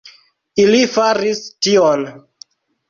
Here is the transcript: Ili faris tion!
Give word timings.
Ili 0.63 0.79
faris 0.95 1.45
tion! 1.69 2.11